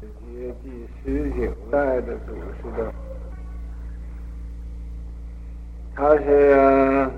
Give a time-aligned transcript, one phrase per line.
[0.00, 2.92] 接第十九代的祖师的，
[5.94, 7.10] 他是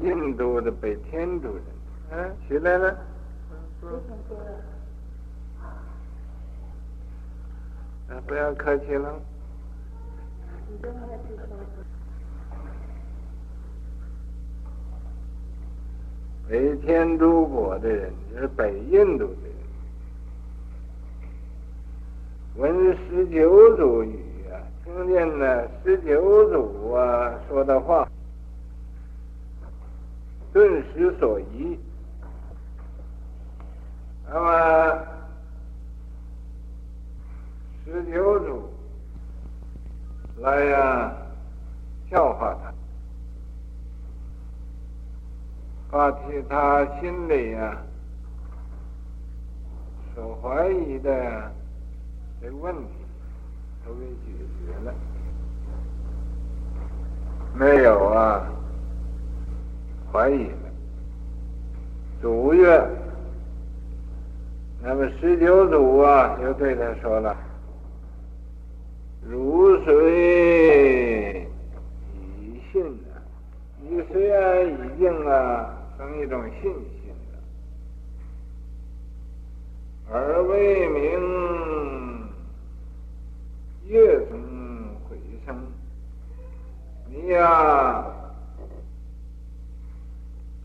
[0.00, 1.62] 印度的北天竺人。
[2.10, 2.90] 嗯，起来了。
[8.08, 9.20] 啊，不要客气了。
[16.48, 19.52] 北天竺国的人，就是北印度的人，
[22.60, 28.06] 闻十九祖语啊，听见了十九祖啊说的话，
[30.52, 31.80] 顿时所疑。
[34.28, 35.06] 那么
[37.86, 38.68] 十九祖
[40.42, 41.16] 来呀、啊，
[42.10, 42.74] 教化他。
[45.90, 47.82] 把其他心里呀、
[50.14, 51.50] 所怀疑的
[52.40, 52.88] 这个问题
[53.84, 54.32] 都给解
[54.64, 54.94] 决了，
[57.54, 58.46] 没有啊
[60.10, 60.56] 怀疑了。
[62.22, 62.88] 祖曰，
[64.82, 67.36] 那么十九祖啊就对他说了
[69.28, 71.42] ：“汝虽
[72.40, 73.20] 已信啊，
[73.82, 77.36] 你虽然已经啊。”生一种信心了，
[80.10, 81.20] 而为明
[83.90, 84.38] 业中
[85.08, 85.56] 回生，
[87.08, 88.06] 你呀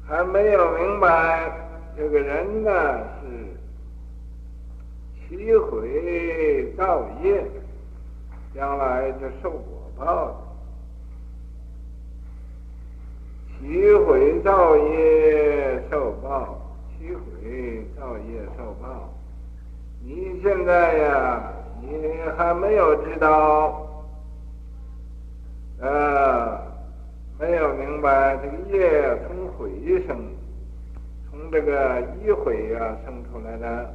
[0.05, 1.51] 还没有明白，
[1.97, 2.71] 这个人呢
[3.19, 3.25] 是
[5.27, 7.43] 七回造业，
[8.53, 10.35] 将来就受果报的。
[13.57, 19.09] 七回造业受报，七回造业受报。
[20.03, 21.51] 你现在呀，
[21.87, 23.87] 你还没有知道，
[25.79, 26.59] 呃，
[27.39, 29.69] 没有明白这个业从回
[30.07, 30.17] 生，
[31.29, 33.93] 从这个一毁啊生出来的，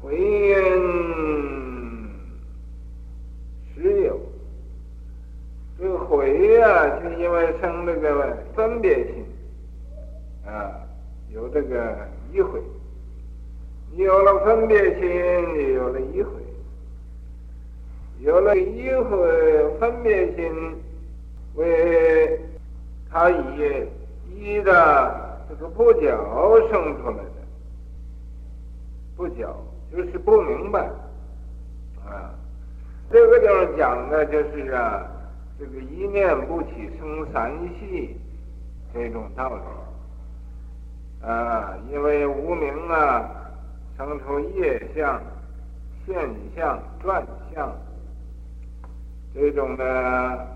[0.00, 0.56] 回因
[3.74, 4.18] 实有。
[5.80, 9.24] 这个悔呀，就因为生这个分别心，
[10.44, 10.74] 啊，
[11.32, 11.96] 有这个
[12.32, 12.60] 一悔，
[13.92, 15.08] 你有了分别心，
[15.54, 16.32] 你有了一悔，
[18.18, 18.90] 有了一
[20.08, 20.82] 悔分别心，
[21.54, 22.40] 为
[23.10, 23.86] 他以
[24.30, 26.08] 一的这个不觉
[26.70, 27.24] 生出来的，
[29.16, 29.54] 不觉
[29.92, 30.88] 就是不明白，
[32.06, 32.32] 啊，
[33.10, 35.06] 这个地方讲的就是啊。
[35.60, 38.16] 这个一念不起生三系
[38.94, 43.28] 这种道理啊，因为无名啊，
[43.96, 45.20] 生出业相、
[46.06, 46.14] 现
[46.54, 47.76] 相、转相
[49.34, 50.48] 这种的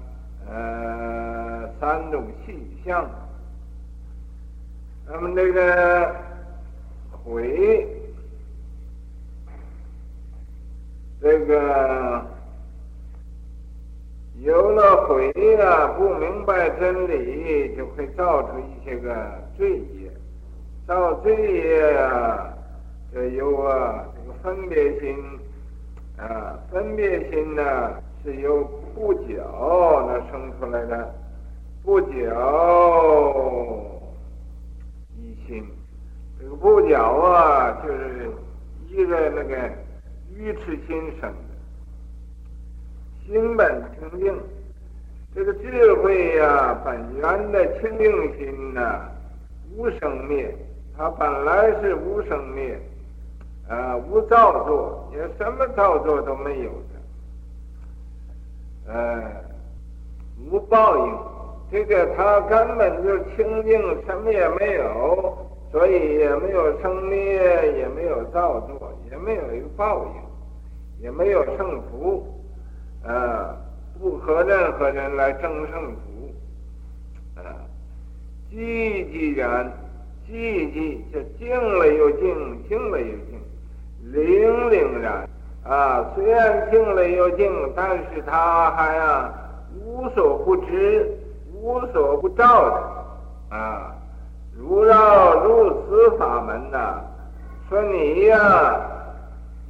[0.48, 3.08] 呃三种气象，
[5.06, 6.14] 那么这个
[7.24, 7.86] 回
[11.20, 12.26] 这个。
[14.40, 15.30] 有了悔
[15.60, 19.14] 啊，不明白真理，就会造出一些个
[19.56, 20.10] 罪业。
[20.84, 22.52] 造罪业啊，
[23.12, 25.16] 这有啊这个分别心
[26.16, 28.62] 啊，分别心呢、啊、是由
[28.94, 29.42] 不觉
[30.06, 31.14] 那生出来的，
[31.82, 32.32] 不觉
[35.16, 35.66] 一心。
[36.40, 38.30] 这个不觉啊，就是
[38.88, 39.56] 一个那个
[40.34, 41.36] 愚痴心生的。
[43.26, 44.34] 心本清净，
[45.34, 49.08] 这个智慧呀、本源的清净心呐、
[49.76, 50.54] 无生灭，
[50.96, 52.78] 它本来是无生灭，
[53.68, 56.70] 啊，无造作，也什么造作都没有
[58.86, 59.22] 的，呃，
[60.50, 61.18] 无报应，
[61.70, 65.36] 这个他根本就清净，什么也没有，
[65.70, 67.42] 所以也没有生灭，
[67.78, 72.26] 也没有造作，也没有一个报应，也没有胜负。
[73.04, 73.56] 啊，
[74.00, 76.32] 不和任何人来争胜负，
[77.34, 77.42] 啊，
[78.48, 79.72] 寂寂然，
[80.24, 83.40] 寂寂就静了又静，静了又静，
[84.12, 85.28] 灵灵然，
[85.64, 89.32] 啊，虽然静了又静，但是他还啊
[89.84, 91.18] 无所不知，
[91.54, 93.94] 无所不照的，啊，
[94.58, 97.00] 如绕如此法门呐、
[97.68, 98.80] 说你呀、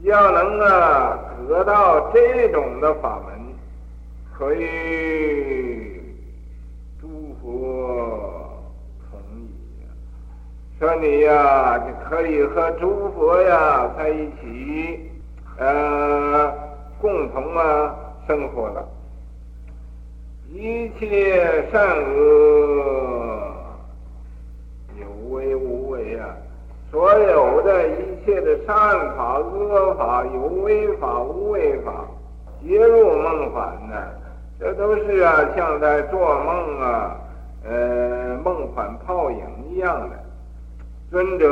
[0.00, 3.38] 要能啊得到这种的法门，
[4.36, 6.00] 可以
[7.00, 7.06] 诸
[7.42, 8.50] 佛
[9.10, 9.50] 同意。
[10.80, 15.11] 说你呀，你可以和诸佛呀在一起，
[15.62, 16.52] 呃，
[17.00, 17.94] 共同啊
[18.26, 18.84] 生活了。
[20.50, 23.52] 一切善恶
[24.98, 26.34] 有为无为啊，
[26.90, 28.76] 所有的一切的善
[29.16, 32.06] 法、恶法、有为法、无为法，
[32.60, 33.94] 皆入梦幻呢。
[34.58, 37.16] 这都是啊，像在做梦啊，
[37.64, 40.16] 呃，梦幻泡影一样的。
[41.10, 41.46] 尊者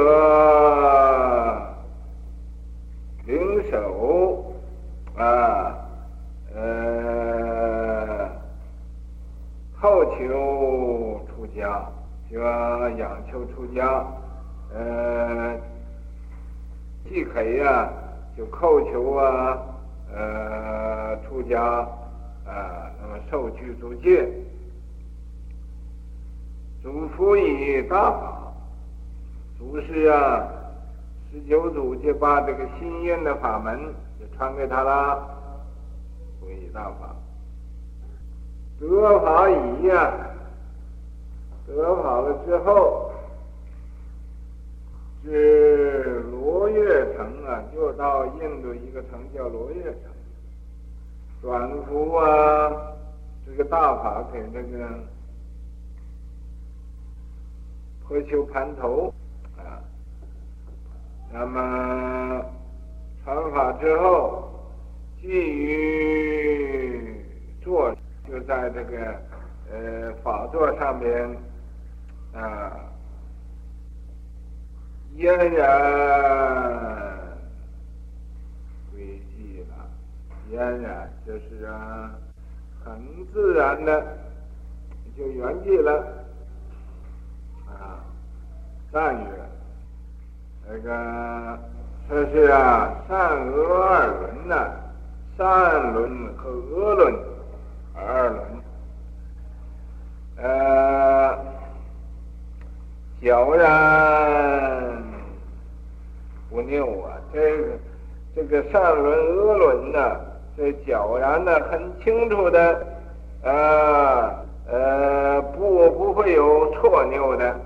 [3.30, 4.44] 领受
[5.16, 5.76] 啊，
[6.52, 8.28] 呃，
[9.76, 11.88] 好求出家，
[12.28, 14.04] 就仰求出家，
[14.74, 15.56] 呃，
[17.08, 17.88] 既可以啊，
[18.36, 19.58] 就叩求啊，
[20.12, 21.62] 呃，出家
[22.44, 24.28] 啊，那么受具足戒，
[26.82, 28.38] 嘱咐以大法。
[29.56, 30.48] 祖师啊，
[31.32, 33.78] 十九祖就把这个心印的法门
[34.18, 35.28] 就传给他了，
[36.40, 37.14] 所以大法，
[38.80, 40.12] 得法已呀，
[41.68, 43.12] 得法了之后，
[45.22, 50.10] 是罗阅城啊，又到印度一个城叫罗阅城，
[51.42, 52.72] 转付啊
[53.46, 54.88] 这个大法给这个
[58.02, 59.14] 婆丘盘头
[59.56, 59.78] 啊。
[61.32, 62.44] 那么
[63.22, 64.50] 传法之后，
[65.20, 67.24] 基于
[67.62, 67.94] 坐，
[68.28, 68.96] 就在这个
[69.70, 71.36] 呃法座上面
[72.34, 72.80] 啊，
[75.14, 75.68] 嫣然
[78.90, 79.88] 归寂了，
[80.50, 82.12] 嫣然就是啊，
[82.84, 83.00] 很
[83.32, 84.18] 自然的
[85.16, 86.24] 就圆寂了
[87.68, 88.02] 啊，
[88.90, 89.30] 赞曰。
[90.72, 91.58] 这个
[92.08, 94.70] 说是啊，善恶二轮呐、
[95.36, 97.12] 善轮和恶轮
[97.92, 98.40] 二轮，
[100.36, 101.36] 呃，
[103.20, 105.02] 皎然
[106.48, 107.64] 不谬啊，这个
[108.36, 110.20] 这个善轮恶轮呐，
[110.56, 112.86] 这皎然的很清楚的，
[113.42, 114.32] 呃
[114.70, 117.56] 呃，不不会有错谬的。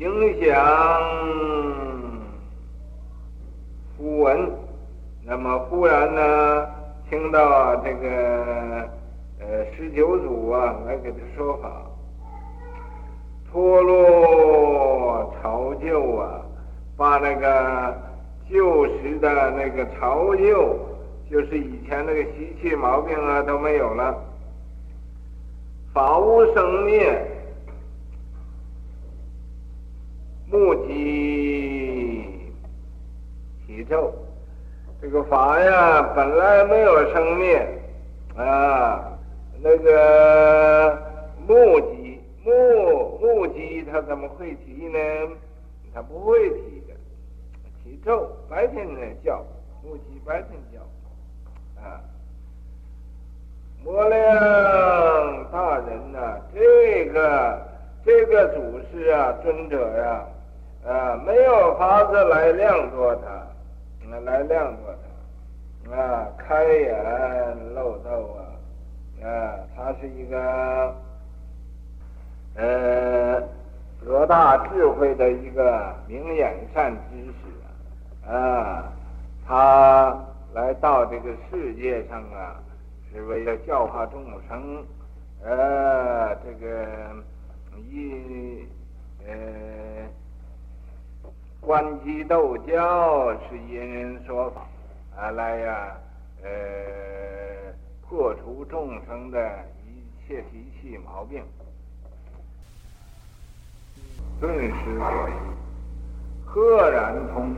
[0.00, 0.08] 影
[0.40, 0.56] 响
[3.98, 4.50] 忽闻，
[5.26, 6.66] 那么忽然呢，
[7.10, 8.88] 听到这个
[9.40, 11.82] 呃十九祖啊来给他说法，
[13.52, 16.40] 脱落朝旧啊，
[16.96, 17.94] 把那个
[18.50, 20.78] 旧时的那个朝旧，
[21.30, 24.16] 就是以前那个习气毛病啊都没有了，
[25.92, 27.36] 法无生灭。
[30.50, 32.52] 目击
[33.66, 34.12] 体咒，
[35.00, 37.66] 这个法呀，本来没有生灭
[38.36, 39.16] 啊，
[39.62, 40.98] 那个
[41.46, 44.98] 目击目目击它怎么会提呢？
[45.94, 46.94] 它不会提的，
[47.84, 49.44] 起咒白天呢叫。
[49.82, 50.80] 目击白天叫。
[51.82, 52.00] 啊，
[53.84, 57.62] 无量大人呐、这个
[58.04, 60.26] 这个祖师啊，尊者呀、啊。
[60.86, 63.46] 啊，没有法子来量度他，
[64.24, 64.78] 来量度
[65.84, 68.40] 他，啊，开眼漏斗啊，
[69.22, 70.94] 啊，他是一个，
[72.54, 73.42] 呃，
[74.02, 78.92] 多大智慧的一个明眼善知识啊，啊，
[79.46, 80.18] 他
[80.54, 82.56] 来到这个世界上啊，
[83.12, 84.82] 是为了教化众生，
[85.44, 86.86] 呃，这个
[87.76, 88.66] 一，
[89.26, 89.34] 呃。
[91.60, 94.66] 观机逗教是因人说法，
[95.16, 95.94] 啊来呀，
[96.42, 96.48] 呃，
[98.08, 99.38] 破除众生的
[99.86, 101.44] 一切习气毛病，
[104.40, 105.32] 顿时所依，
[106.46, 107.54] 赫然通，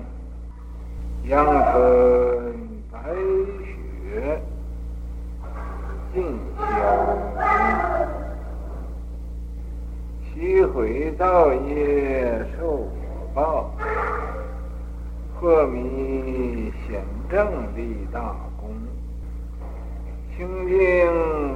[1.25, 2.55] 阳春
[2.91, 3.15] 白
[3.65, 4.43] 雪
[6.13, 7.17] 尽消，
[10.35, 12.89] 其回造业受。
[13.35, 13.71] 报，
[15.41, 18.71] 破迷显正立大功，
[20.37, 20.77] 清净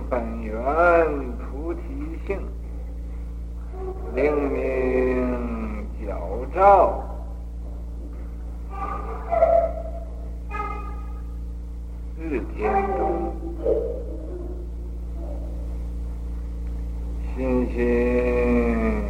[0.08, 0.54] 本源
[1.36, 1.80] 菩提
[2.26, 2.40] 性，
[4.14, 7.04] 灵明皎照，
[12.18, 13.34] 日天中，
[17.36, 19.04] 心心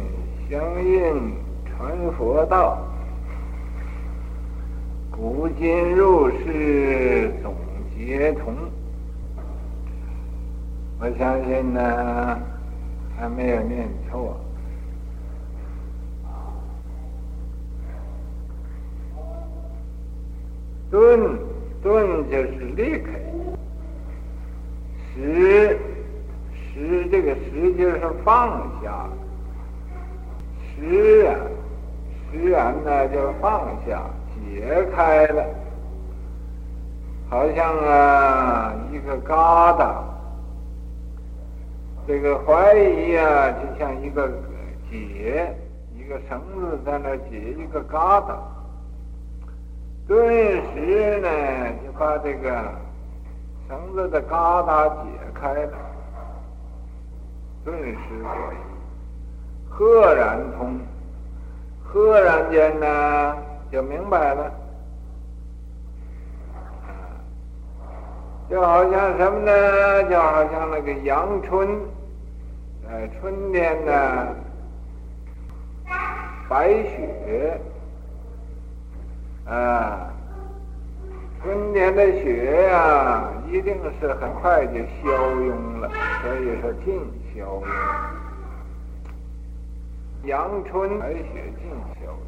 [0.49, 1.36] 相印。
[2.17, 2.79] 佛道，
[5.11, 7.53] 古今入世总
[7.95, 8.53] 结同。
[10.99, 12.39] 我相信呢，
[13.17, 14.39] 还没有念错。
[20.89, 21.37] 顿
[21.83, 23.11] 顿就是离开，
[25.13, 25.21] 舍
[26.73, 29.07] 舍这个舍就是放下，
[30.75, 31.37] 释然
[32.39, 34.01] 释然呢就放下
[34.35, 35.43] 解开了，
[37.29, 39.95] 好像啊一个疙瘩，
[42.05, 44.29] 这个怀疑啊就像一个
[44.89, 45.53] 结，
[45.95, 48.35] 一个绳子在那结一个疙瘩。
[50.07, 50.17] 顿
[50.73, 51.29] 时呢，
[51.83, 52.63] 就把这个
[53.67, 55.73] 绳子的疙瘩解开了，
[57.65, 58.57] 顿时可以，
[59.69, 60.79] 赫然通，
[61.87, 63.37] 赫然间呢
[63.71, 64.51] 就明白了，
[68.49, 70.03] 就好像什么呢？
[70.09, 71.67] 就好像那个阳春，
[72.89, 74.27] 呃，春天呢，
[76.49, 77.59] 白雪。
[79.45, 80.11] 啊，
[81.41, 85.89] 春天的雪呀、啊，一定是很快就消融了，
[86.21, 86.99] 所以说尽
[87.33, 87.63] 消融。
[90.23, 91.23] 阳春白雪
[91.59, 91.69] 尽
[91.99, 92.19] 消融。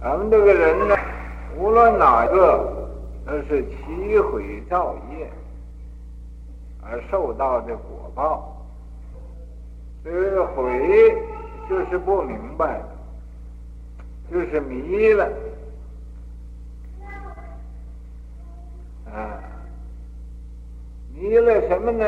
[0.00, 0.96] 咱们这个人呢，
[1.56, 2.88] 无论哪个，
[3.26, 5.30] 都是起毁造业
[6.82, 8.56] 而受到的果报。
[10.04, 11.16] 这个毁
[11.68, 12.80] 就是不明白。
[14.30, 15.26] 就是迷了，
[19.06, 19.40] 啊，
[21.14, 22.04] 迷了什么呢？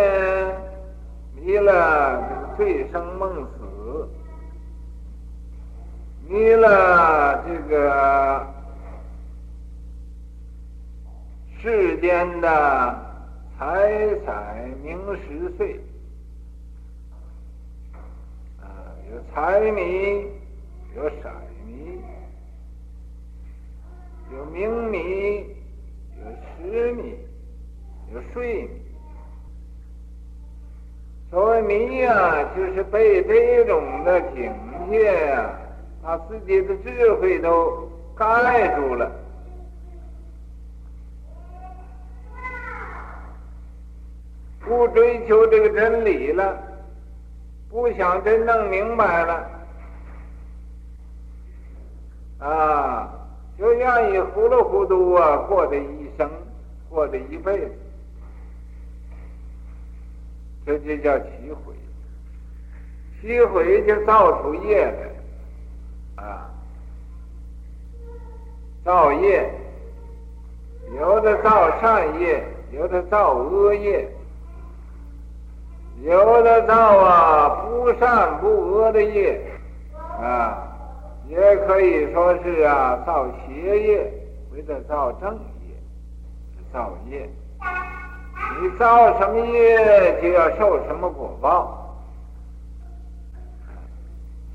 [1.34, 2.22] 迷了
[2.58, 3.48] 醉生梦死，
[6.28, 8.46] 迷了这个
[11.60, 12.48] 世间的
[13.58, 14.32] 财色
[14.82, 15.80] 名食睡，
[18.60, 18.64] 啊，
[19.10, 20.26] 有财迷，
[20.94, 21.30] 有色
[21.66, 22.00] 迷。
[24.32, 24.98] 有名迷，
[26.16, 26.22] 有
[26.56, 27.16] 食迷，
[28.14, 28.89] 有睡迷。
[31.30, 34.52] 所谓迷呀，就是被这种的境
[34.90, 35.50] 界呀，
[36.02, 39.10] 把自己的智慧都盖住了，
[44.58, 46.58] 不追求这个真理了，
[47.68, 49.50] 不想真正明白了，
[52.40, 53.16] 啊。
[53.58, 56.30] 就愿意糊里糊涂啊，过这一生，
[56.88, 57.70] 过这一辈子，
[60.78, 61.74] 这就叫起毁。
[63.20, 64.86] 起毁就造出业
[66.16, 66.50] 来，啊，
[68.84, 69.50] 造业，
[70.98, 74.08] 有的造善业，有的造恶业，
[76.02, 79.40] 有的造啊不善不恶的业，
[80.20, 80.66] 啊。
[81.28, 84.12] 也可以说是啊，造邪业
[84.50, 85.76] 或者造正业，
[86.72, 87.30] 造业。
[88.58, 91.76] 你造什么业，就要受什么果报。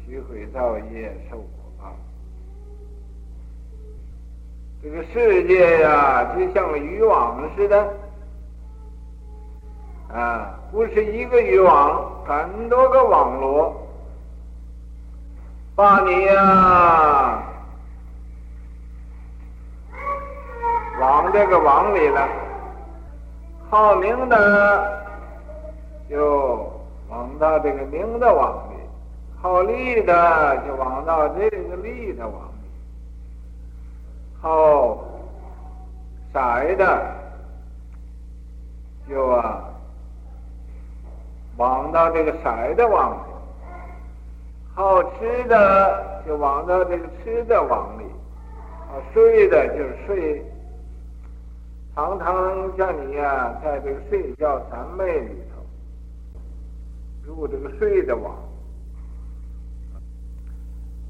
[0.06, 1.48] 起毁造业，受果
[1.80, 1.96] 报。
[4.84, 7.94] 这个世界呀、就像个渔网似的，
[10.14, 13.82] 啊，不是一个渔网，很多个网罗。
[15.76, 17.44] 把你呀、啊，
[21.00, 22.30] 往这个网里了，
[23.76, 25.04] 好明的
[26.10, 26.72] 就
[27.10, 28.76] 往到这个明的网里，
[29.42, 32.70] 好利的就往到这个利的网里，
[34.40, 35.04] 好
[36.32, 36.40] 色
[36.78, 37.06] 的
[39.10, 39.66] 就啊
[41.58, 43.34] 往到这个色的网里。
[44.74, 48.06] 好吃的就往到这个吃的网里，
[48.88, 50.46] 啊睡的就是睡，
[51.96, 55.64] 常常叫你呀、啊，在这个睡觉三昧里头
[57.26, 58.36] 入这个睡的网，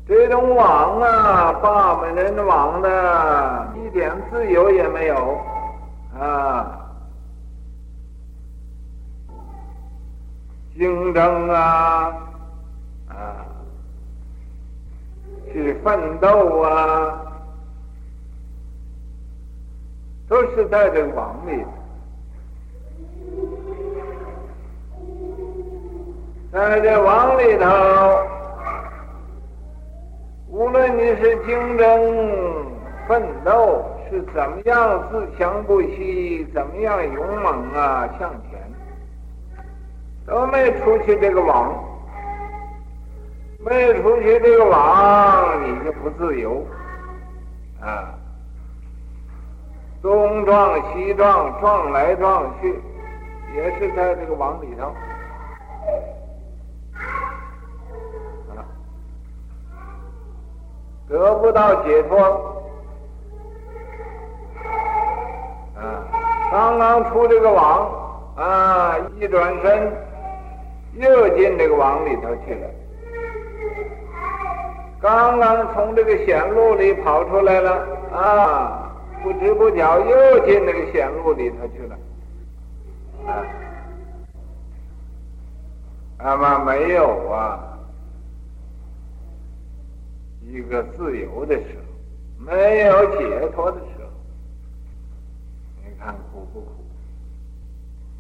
[0.08, 5.40] 这种网啊，把我们人的网的一点自由也没有
[6.20, 6.86] 啊，
[10.78, 12.14] 竞争啊
[13.10, 13.46] 啊。
[15.52, 17.25] 去奋斗啊，
[20.28, 21.64] 都是在这个网里，
[26.52, 27.66] 在这网里头，
[30.48, 32.66] 无论你是竞争
[33.08, 38.60] 奋斗，是怎么样自强不息，怎么样勇猛啊向前，
[40.26, 41.72] 都没出去这个网，
[43.60, 46.66] 没出去这个网，你就不自由。
[47.80, 48.18] 啊。
[50.06, 52.80] 东撞西撞，撞来撞去，
[53.56, 54.94] 也是在这个网里头。
[61.10, 62.20] 得不到解脱，
[65.76, 66.06] 啊，
[66.52, 67.90] 刚刚出这个网，
[68.36, 69.92] 啊，一转身
[70.94, 72.68] 又进这个网里头去了。
[75.02, 78.95] 刚刚从这个险路里跑出来了，啊，
[79.26, 81.98] 不知不觉又进那个险路里头去了，
[83.26, 83.44] 啊，
[86.20, 87.72] 那么没有啊。
[90.44, 94.12] 一个自由的时候，没有解脱的时候，
[95.84, 96.68] 你看苦不苦？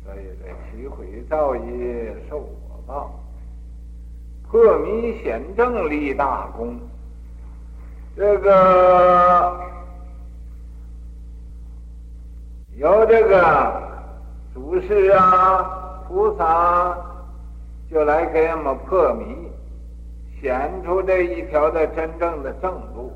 [0.03, 3.13] 所以这七回造业受果报，
[4.49, 6.79] 破迷显正立大功。
[8.17, 9.55] 这个
[12.75, 13.81] 由这个
[14.53, 15.63] 祖师啊、
[16.07, 16.97] 菩萨
[17.89, 19.45] 就来给我们破迷。
[20.41, 23.11] 显出这一条的真正的正路，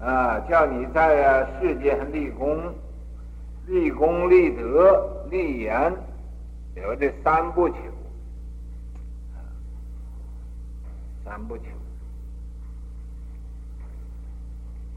[0.00, 2.58] 啊，叫你在世间立功、
[3.66, 5.92] 立功立德、立言，
[6.76, 7.74] 有这三不求，
[11.22, 11.64] 三不求。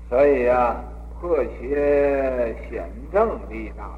[0.08, 0.82] 所以啊，
[1.20, 3.98] 破邪显正立大功。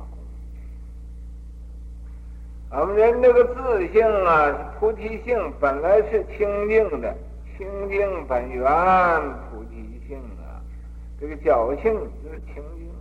[2.72, 7.16] 我们人这个自性啊，菩提性本来是清净的，
[7.58, 8.64] 清净本源
[9.50, 10.62] 菩提性啊，
[11.20, 12.94] 这个侥幸就是清净的，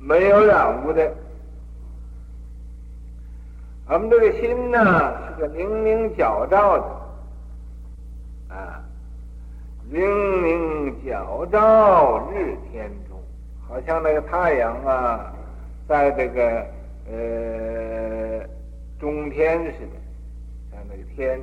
[0.00, 1.14] 没有染污的。
[3.90, 6.76] 我们这个心呢，是个明明皎照
[8.48, 8.84] 的，啊，
[9.88, 10.27] 明明
[11.24, 13.20] 皎照日天中，
[13.68, 15.32] 好像那个太阳啊，
[15.86, 16.66] 在这个。
[17.10, 18.46] 呃，
[19.00, 19.96] 中天似的，
[20.70, 21.40] 像那个天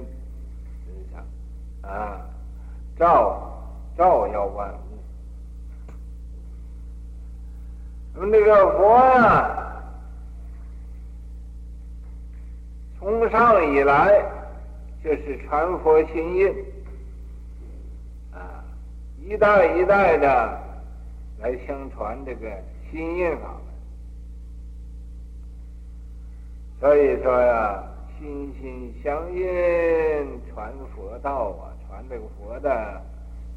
[0.85, 1.25] 之上
[1.91, 2.21] 啊，
[2.99, 3.51] 照
[3.97, 4.77] 照耀万物。
[8.13, 9.83] 那么那个佛啊，
[12.99, 14.23] 从上以来
[15.03, 16.55] 就是传佛心印，
[19.27, 20.59] 一代一代的
[21.39, 22.47] 来相传这个
[22.91, 23.55] 心印法。
[26.79, 27.83] 所以说呀，
[28.19, 29.43] 心心相印，
[30.53, 33.01] 传佛道啊，传这个佛的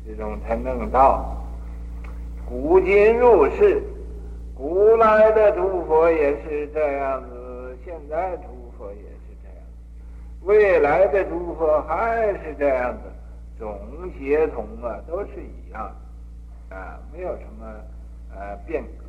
[0.06, 1.36] 这种真正道。
[2.48, 3.82] 古今入世，
[4.56, 9.58] 古来的诸佛也是这样子，现在诸佛也是这样，
[10.44, 13.02] 未来的诸佛还是这样子，
[13.58, 15.92] 总协同啊，都是一样，
[16.70, 17.66] 啊，没有什么
[18.32, 19.07] 呃变革。